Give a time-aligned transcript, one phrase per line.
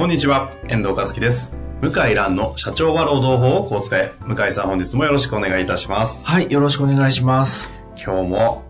[0.00, 1.52] こんにちは、遠藤和樹です。
[1.82, 4.14] 向井蘭の社長は労働法をこう使え。
[4.20, 6.26] 向井さん本日もよろしくお願いいたします。
[6.26, 7.68] はい、よろしくお願いします。
[8.02, 8.62] 今日も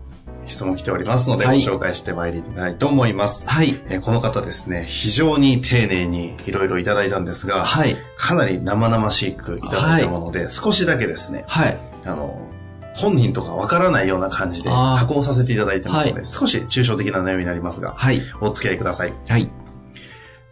[0.45, 3.47] 質問来ておりますので、はいご紹介してまいりたいと思います。
[3.47, 3.79] はい。
[3.87, 7.95] えーこの方ですね、非常に丁寧にいろいろいただいたんですが、はい。
[8.17, 11.79] かなり生々しくいただいたもので、少しだけですね、はい。
[12.03, 12.45] あの、
[12.93, 18.21] 本人とかわからないような感じで加工させていただいてますので、はい少し抽象的な悩みになりますが、はい。
[18.41, 19.13] お付き合いください。
[19.29, 19.49] はい。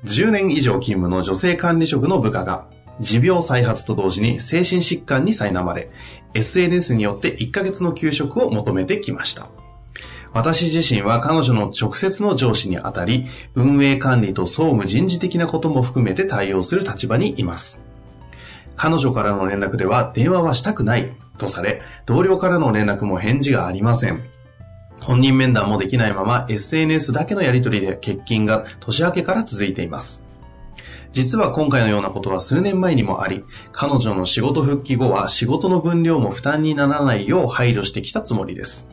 [0.05, 2.67] 10年以上勤務の女性管理職の部下が、
[3.00, 5.89] 持病再発と同時に精神疾患に苛まれ、
[6.33, 9.47] SNS によって1ヶ月の休職を求めてきました。
[10.31, 17.80] 私自身は彼女の直接の上司にあたり、運営管理と総務人事的なことも含めて対応する立場にいます。
[18.75, 24.23] 彼女からの連絡では電話はしたくないとされ、同僚からの連絡も返事がありません。
[25.02, 30.23] 本人面談もできないまま SNS だけのやり取りで欠勤が年明けから続いています。
[31.11, 38.88] 実は今回のようなことは数年前にもあり、彼女の仕事復帰後は仕事の分量も負担にならないよう配慮してきたつもりです。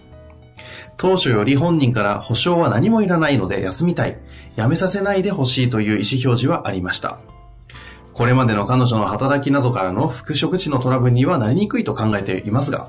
[0.96, 4.18] 当初より本人から保証は何もいらないので休みたい、
[4.56, 6.04] 辞めさせないでほしいという意思表
[6.40, 7.20] 示はありました。
[8.14, 12.88] これまでの彼女の働きなどからの復職地のトラブルにはなりにくいと考えていますが、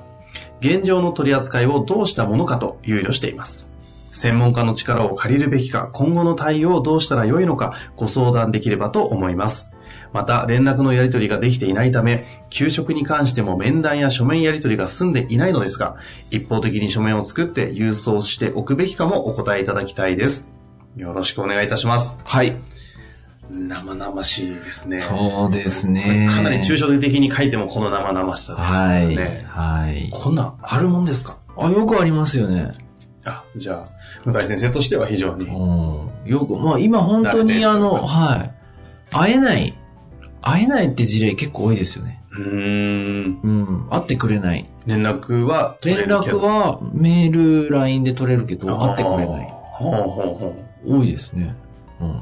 [0.59, 3.69] 現状の取り扱いをどうしたものかと憂慮しています。
[4.11, 9.69] 専門家の力を借りるべきか、今後の対応をどうしたらよいのか、ご相談できればと思います。
[10.13, 15.97] また、連絡のやり取りができていないため、給食に関しても面談や書面やり取りが済んでいないのですが、
[16.31, 20.47] 一方的に書面を作って郵送しておくべきかもお答えいただきたいです。
[20.95, 22.15] よろしくお願いいたします。
[22.23, 22.55] はい。
[23.49, 24.97] 生々しいですね。
[24.97, 26.27] そうですね。
[26.29, 29.03] かなり抽象的に書いてもこの生々しさですはい。
[29.03, 29.45] よね。
[29.49, 30.09] はい。
[30.13, 31.37] こんなんあるもんですか？
[31.57, 32.73] あ、よくありますよね。
[33.25, 33.85] あ、じゃ
[34.25, 35.45] あ、向井先生としては非常に。
[35.45, 36.29] うん。
[36.29, 38.51] よく、まあ今本当にあの、はい。
[39.11, 39.73] 会えない。
[40.41, 42.21] 会えないって事例結構多いですよね。
[42.31, 43.39] うーん。
[43.41, 43.89] うん。
[43.89, 44.65] 会ってくれない。
[44.85, 49.47] 連絡は取れ連絡はメール、LINE で取れるけど、会ってくれない。
[49.49, 50.55] ほうほうほ
[50.85, 51.55] う多いですね。
[51.99, 52.21] うん。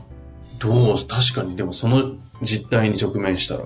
[0.59, 3.63] どう、確かに、でもその実態に直面したら、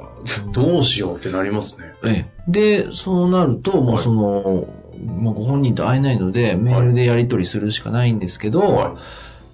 [0.54, 1.94] どうしようってなりますね。
[2.04, 2.52] ええ。
[2.52, 4.68] で、そうなると、もうはいその、
[5.06, 8.96] まあ、ご本人と会えないので、メールでやり取りするしかないんですけど、は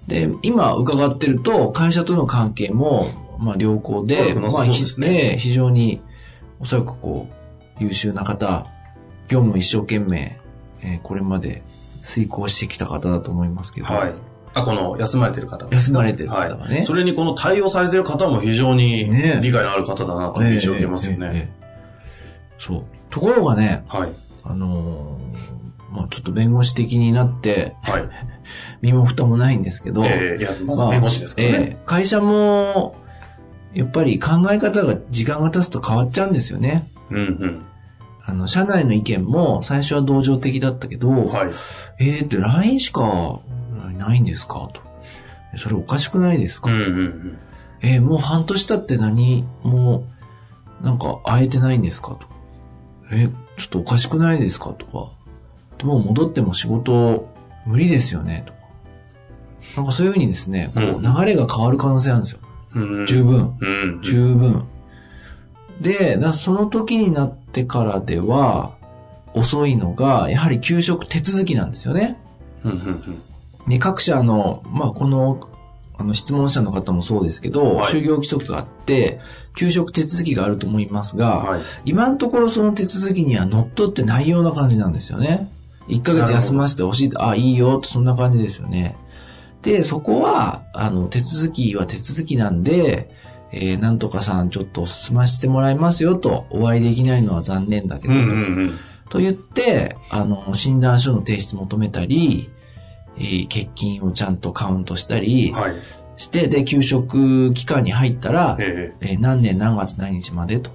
[0.06, 3.08] で、今伺ってると、会社との関係も、
[3.38, 4.66] まあ、良好で、まあ、
[4.98, 6.00] ね非常に、
[6.60, 7.28] おそらくこ
[7.80, 8.66] う、優秀な方、
[9.28, 10.38] 業務一生懸命、
[10.80, 11.62] えーこれまで
[12.02, 13.84] 遂行してきた方だと思いますけい。
[13.84, 14.14] ど、はい。
[14.56, 16.84] あ、この、休まれてる方休まれてる方がねはい。
[16.84, 21.26] それにこの対応されてる方も非常にね理解のある方だなという印象を受けますよね。
[21.26, 21.56] ええええええ
[22.58, 22.84] そう。
[23.10, 24.08] ところがね、はい。
[24.44, 25.26] あのー
[25.92, 28.08] まあちょっと弁護士的になって、はい。
[28.82, 31.54] 身も蓋もないんですけど、ええいや、まず弁護士ですからね。
[31.58, 32.96] ええ会社も、
[33.74, 36.88] やっぱり考え方が時間が経つと変わっちゃうんですよね。
[37.10, 37.62] うんうん。
[38.24, 41.50] あの、社内の意見も最初は同情的だったけど、はい。
[42.00, 43.40] えーって LINE しか
[44.06, 44.70] ないんですか？
[44.72, 44.80] と。
[45.58, 47.38] それおかしくないですか、うんうんうん。
[47.82, 50.04] えーもう半年経って何も、
[50.82, 52.16] なんか会えてないんですか？
[52.16, 52.26] と。
[53.12, 54.70] えーちょっとおかしくないですか？
[54.70, 55.10] とか。
[55.78, 57.28] でもう戻っても仕事
[57.64, 58.44] 無理ですよね？
[58.46, 58.58] とか。
[59.78, 62.40] なんかそういうふうにですね、こううん流れが変わる可能性あるんですよ。
[62.74, 63.56] うん十分。
[63.60, 63.66] う
[63.98, 64.02] ん。
[64.02, 64.66] 十分。
[65.80, 68.76] で、だその時になってからでは、
[69.34, 72.18] 遅いのが、やはり給食手続きなんですよね。
[72.64, 73.22] うんうんうん。
[73.66, 75.40] ね、各社の、まあ、この、
[75.98, 79.20] あの、質問者の方もそうですけど、はい就業規則があって、
[79.56, 81.60] 給食手続きがあると思いますが、はい。
[81.86, 85.50] 今のところその手続きには乗っ取ってないような感じなんですよね。
[85.88, 88.96] 1ヶ月休ませてほしいと、あ、いいよ、とそんな感じですよね。
[89.62, 93.10] で、そこは、あの、手続きは手続きなんで、
[93.52, 98.32] えー、なんとかさんちょっと済ませてもらいますよと、お会いできないのは残念だけど、うんうんう
[98.64, 98.78] ん。
[99.08, 102.50] と言って、あの、診断書の提出求めたり、
[103.18, 105.74] えー欠勤をちゃんとカウントしたりはい。
[106.18, 110.70] して、で、給食期間に入ったら、ええー何年何月何日までと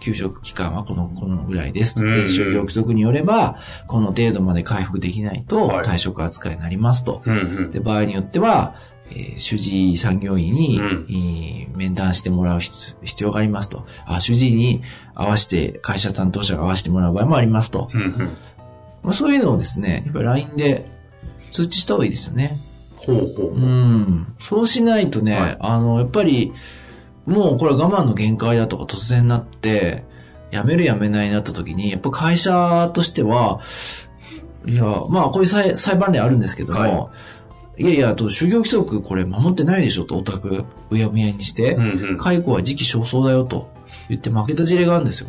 [0.00, 2.02] 休職期間はこの、このぐらいですと。
[2.02, 3.56] うんうんで、就業規則によれば、
[3.86, 7.22] この程度まで回復できないとはい退職扱いになりますと。
[7.24, 7.70] うんうん。
[7.70, 8.76] で、場合によっては、
[9.10, 13.86] えー主治産業医に、うんえー面談してもらう必必要がありますと。
[14.06, 14.82] あ、主治医に
[15.14, 17.90] 合わせて、会社担当者が合わせてもらう場合もありますと。
[17.92, 18.18] うんうん。
[19.02, 20.86] まあ、そういうのをですね、やっぱり LINE で
[21.56, 22.58] 通知した方がいいですよね。
[22.96, 23.54] ほうほう。
[23.54, 24.34] うん。
[24.38, 26.52] そうしないとね、はいあの、やっぱり、
[27.24, 30.04] もうこれ我慢の限界だとか突然なって、
[30.52, 33.60] 辞める辞めないになった時に、やっぱ会社としては、
[34.66, 37.10] いや、まあこういう裁裁判例あるんですけども、、は
[37.78, 42.18] いやいや、と就業規則これ守ってないでしょと、オタクうやむやにして、うんうん。
[42.18, 43.70] 解雇は時期尚早だよと
[44.10, 45.28] 言って負けた事例があるんですよ。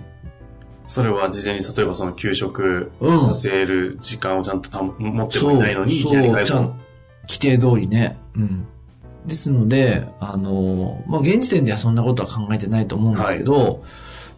[0.88, 6.88] それは事前に例えばその休職うんさせる時間をちゃんとた持ってもいないのに、いきなりそう、ちゃん解雇。
[7.28, 8.18] 規定通りね。
[8.36, 8.66] うん。
[9.26, 13.84] ですので、あの、まあ、現時点ではそんなことは考えてないと思うんですけど、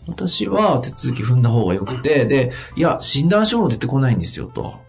[0.07, 4.80] 私は手続き踏んだ方が良くて、で、いや、診断書も出てこないんですよ、と。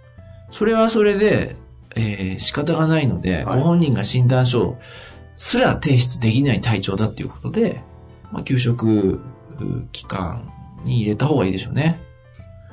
[0.50, 1.56] それはそれで、
[1.94, 4.78] えー仕方がないので、はいご本人が診断書
[5.36, 7.82] すら提出できない体調だっていうことで、
[8.32, 9.20] まあ、休職
[9.60, 10.48] う期間
[10.84, 12.00] に入れた方がいいでしょうね。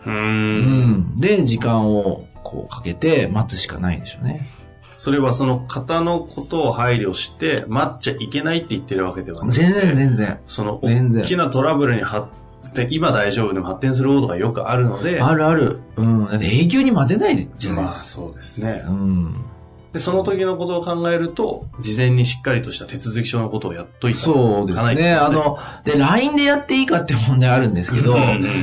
[0.05, 1.19] うんん。
[1.19, 4.47] で、時間をこうかけて待つしかないでしょうね。
[4.97, 10.39] それはその方のことを配慮して、待っちゃいけないって言ってるわけではなくて、全然全然。
[10.47, 12.27] その大きなトラブルに発
[12.73, 15.81] 展、今大丈夫でも発展することがよくあるので、あるある。
[15.97, 16.25] うん。
[16.25, 18.05] だって永久に待てないじゃないまあですか。
[18.07, 18.83] そうですね。
[18.87, 19.35] うん。
[19.97, 25.13] で、その時のことを考えると、事前にしっかりとした手続き書のことをやっといたそうですね。
[25.13, 28.13] あの、で、LINE でやっていいかって問題あるんですけど、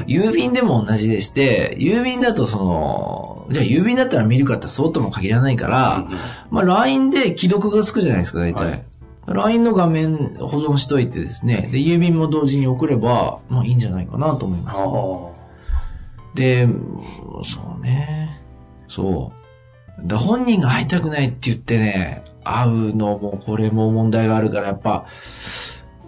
[0.06, 6.06] 郵便でも同じでして、郵便だとその、じゃあ郵便だったら見るかってそうとも限らないから、
[6.50, 8.64] まあ LINE で既読がつくじゃないですか、大体。
[8.64, 8.84] はい
[9.26, 14.76] LINE の画面保存しといてですね、で、郵便も同時に送れば、まあいいんじゃないかなと思います。
[14.76, 15.44] あ
[16.34, 16.68] で、
[17.42, 18.38] そうね。
[18.86, 19.43] そう。
[20.02, 25.06] だ本人が会いたくないって言ってね、会うのもこれも問題があるから、やっぱ、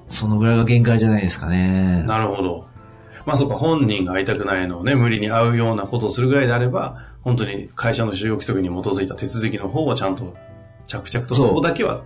[0.09, 2.07] そのぐらいが限界じゃないですかねあ、。
[2.07, 2.67] なるほど。
[3.25, 10.37] まあそうか、本人が会いたくないのをね、無理に会うようなことをするぐらいであれば、本当に会社の就業規則に基づいた手続きの方はちゃんと、
[10.87, 12.05] 着々とそこだけは、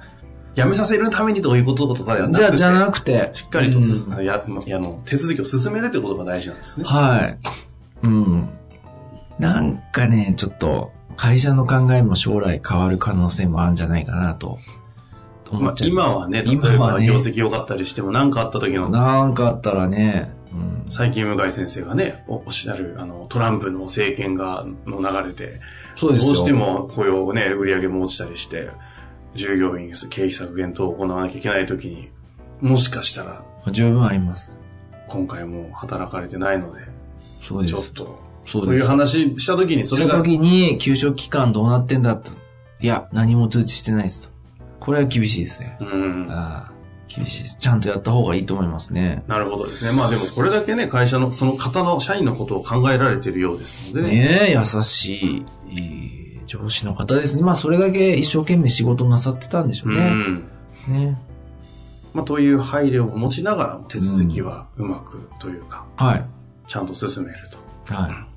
[0.54, 3.30] やめさせるためにどういうこととかではなくて、じゃなくて。
[3.34, 4.42] しっかりとつ、うんや
[4.78, 6.86] の手続きを進めるってことが大事なんですね。
[6.86, 7.38] はい。
[8.02, 8.48] うん。
[9.38, 14.58] なんかね、ちょっと、会社の考えも将来変わる可能性もあるんじゃないかなと、
[15.50, 15.74] 思まあ。
[15.84, 20.86] 今はね、例えば業績良かったりしても何かあった時の、なんかあったらね、うん。
[20.88, 25.60] 最近向井先生がね、おおっしゃる、あの、トランプの政権が、の流れで、
[25.94, 26.32] そうですよ。
[26.32, 28.70] どうしても雇用ね、売り上げも落ちたりして、
[29.34, 32.08] 従業員経費削減等を行わなきゃいけない時に、
[32.62, 34.52] もしかしたら、十分あります。
[35.06, 36.80] 今回も働かれてないので、
[37.42, 37.74] そうです。
[37.74, 38.66] ちょっと、そうです。
[38.66, 42.32] そういう話した時に、そしたれが、時に、給食期間どうなってんだと。
[42.80, 44.30] いや、何も通知してないですと。
[44.80, 45.76] これは厳しいですね。
[45.80, 46.26] うん。
[46.30, 46.72] ああ、
[47.06, 47.56] 厳しいです。
[47.60, 49.22] ちゃんとやった方がいいと思いますね。
[49.28, 49.96] なるほどですね。
[49.96, 54.08] まあでもこれだけね、会社の、その方の社員のことを考えられているようですのでね。
[54.08, 57.42] ねえ、優しい、上司の方ですね。
[57.42, 60.10] まあ、それだけ一生懸命仕事なさってたんでしょううね。
[60.10, 60.44] ん。
[60.88, 61.20] ね。
[62.12, 66.24] まあという配慮を持ちながらも手続きはうまくというか、はい。
[66.66, 67.38] ちゃんと進める
[67.94, 68.29] はい。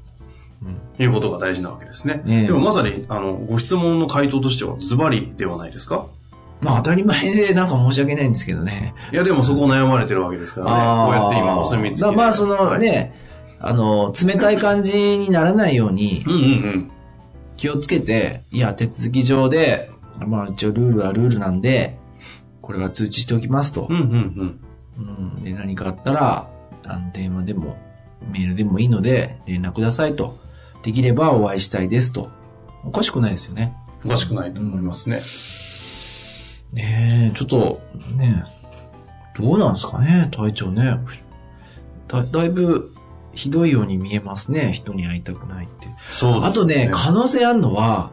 [0.98, 2.24] ということが大事なわけですね。
[2.28, 6.08] ええでもまさに、あの、ご質問の回答としてはズバリではないですか？
[6.62, 8.94] まあ、当たり前でなんか申し訳ないんですけどね。
[9.12, 10.72] いやでもそこを悩まれてるわけですからね。
[11.06, 13.14] こうやって今お墨付きまあ、そのはい、ね、
[13.60, 16.26] あの、冷たい感じにならないように。
[17.58, 19.92] 気をつけて、いや、手続き上で、
[20.26, 21.98] まあ、一応ルールはルールなんで、
[22.62, 23.94] これは通知しておきますとう。
[23.94, 24.60] んうん
[24.98, 25.36] うん。
[25.36, 26.50] うん、で、何かあったら、
[26.86, 27.78] あの、電話でも、
[28.32, 30.38] メールでもいいので、連絡くださいと。
[30.84, 32.30] できればお会いしたいですと。
[32.86, 33.76] おかしくないですよね。
[34.06, 35.22] おかしくないと思いますね。
[36.74, 37.82] ねえ、ちょっと、
[38.16, 38.44] ね
[39.38, 41.00] え、どうなんですかね、体調ね。
[42.08, 42.94] だ、だいぶ、
[43.32, 45.88] ひどいように見えますね、人に会いたくないって。
[46.12, 48.12] そうですあとね、可能性あるのは。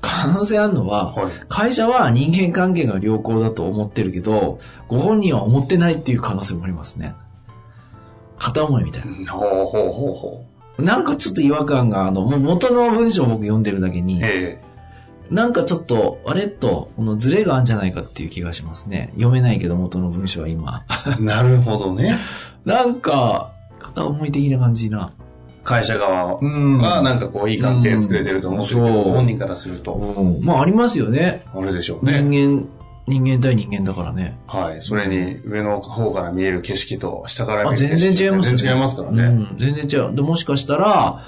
[0.00, 1.32] 可能性あるのは、はい。
[1.48, 7.14] 会社は人間関係が良好だと思ってるけど、ご本人は思ってないっていう可能性もありますね。
[8.38, 9.32] 片思いみたいな。
[9.32, 10.46] ほうほうほうほ
[10.80, 14.60] なんかちょっと違和感が、あの、もう元の文章を僕読んでるだけにう。、え
[15.30, 19.10] なんかちょっと、あれと、このズレがあるんじゃないかっていう気がしますね。
[19.14, 20.84] 読めないけど元の文章は今。
[21.18, 22.18] え なるほどね。
[22.64, 25.12] なんか、片思い的な感じな。
[25.62, 31.44] 会社側うんはなんかこういい関係作れてると思ってるけど、本人からすると、うんまあありますよね。
[31.54, 32.46] あれでしょう人ね。
[32.48, 32.64] 間
[33.06, 34.38] 人間対人間だからね。
[34.46, 34.82] はい。
[34.82, 38.56] それに、上の方から見える景色と、下から見あ、える景色全然違いますよね。
[38.58, 39.22] 全然違いますからね。
[39.24, 40.14] うん、全然違う。
[40.14, 41.22] で、もしかしたら、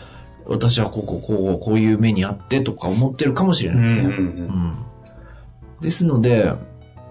[0.46, 4.00] 私はこうこうこう、こういう目にあってとか思ってるかもしれないですね。
[4.02, 4.78] うんうんうん
[5.82, 6.54] ですので、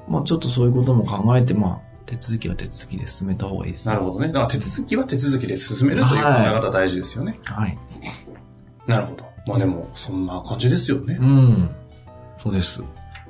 [0.08, 3.94] まあちょっとそういうことも考えて、まあ手続きは手続きで進めた方がいいですね。
[3.94, 4.28] なるほどね。
[4.28, 7.38] だから手続きは手続きで進めるという考え方大事ですよね。
[7.44, 7.78] はい。
[8.88, 9.26] なるほど。
[9.46, 11.18] まあでも、そんな感じですよね。
[11.20, 11.76] うん。
[12.42, 12.82] そうです。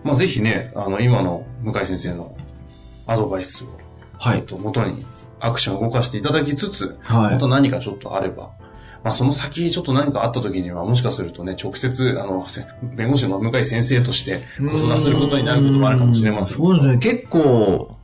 [0.04, 2.36] まあぜひね、あの、今の向井先生の
[3.08, 3.68] アドバイスを、
[4.20, 4.44] はい。
[4.44, 5.06] と、元に
[5.40, 8.54] アクションを動かしていただきつつ、はいまた何かちょっとあれば、
[9.04, 12.66] まあその先ちょっと何かあった時には、もしかするとね、直接、あの、せ
[12.96, 16.58] 弁護士の向井先生としてご相談することになることもあるかもしれません。
[16.58, 16.98] そうですね。
[16.98, 17.98] 結構、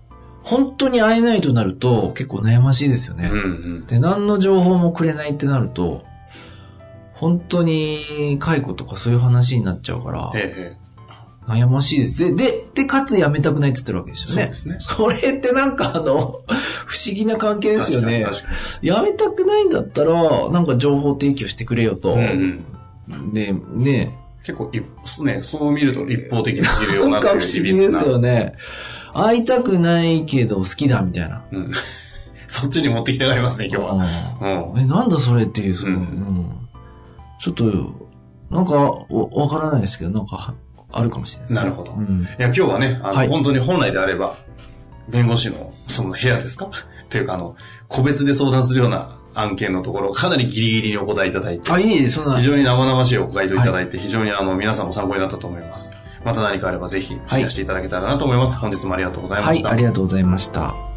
[0.44, 3.30] 本当に会えないとなると結構悩ましいですよね。
[3.32, 3.44] うんう
[3.84, 3.86] ん。
[3.86, 6.06] で、何の情報もくれないってなると、
[7.13, 10.87] 本当に解雇とかそういう話になっちゃうから、ええ
[11.48, 12.18] 悩ましいです。
[12.18, 14.36] で、で、で、かつ辞めたくないって言ってるわけですよね。
[14.36, 16.42] そうですねそれってなんかあの、
[16.86, 18.25] 不思議な関係ええですよね。
[18.25, 22.18] 確かに確か辞めたくないんだったら、なんか情報提供してくれよと。
[22.18, 22.25] に。
[22.25, 22.66] うん
[23.10, 23.34] うん。
[23.34, 28.54] で、ね、結構一、ね、そう見ると一方的すぎるようなかなんっていう不思議ですよね。
[29.13, 31.46] 会いたくないけど好きだみたいな。
[31.51, 31.72] うん。
[32.48, 34.06] そっちに持ってきたがりますね、今日は。
[34.42, 34.74] うん。
[34.74, 36.51] うんえ、なんだそれっていう、その、うんうん
[37.39, 37.63] ちょっと、
[38.50, 40.56] なんか、おわからないですけど、なんか、
[40.91, 41.60] あるかもしれないですね。
[41.62, 42.22] なるほどうん。
[42.22, 44.36] いや、今日はね、あの、はい本当に本来であれば、
[45.10, 46.70] 弁護士の、その部屋ですか？
[47.10, 47.56] というか、あの、
[47.88, 52.38] 個別で相談するような案件のところ、かなりギリギリにお答えいただいて、あ、いいそんな。
[52.38, 55.94] 非常に生々しいお回答いただいて、非常にあの、皆さんも参考になったと思います。
[56.25, 58.58] また何かあればぜひ、シェアしていただけたらなと思います。
[58.58, 59.70] 本日もありがとうございまはい、した。
[59.72, 60.97] ありがとうございました。